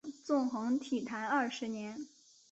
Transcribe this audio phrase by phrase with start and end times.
[0.23, 2.07] 纵横体坛二十年。